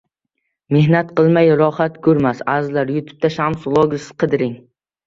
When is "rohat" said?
1.61-2.01